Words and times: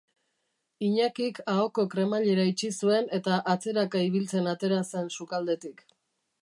Iñakik 0.85 1.41
ahoko 1.53 1.85
kremailera 1.91 2.47
itxi 2.53 2.71
zuen 2.79 3.11
eta 3.19 3.39
atzeraka 3.55 4.03
ibiltzen 4.09 4.53
atera 4.55 4.83
zen 4.93 5.15
sukaldetik. 5.19 5.89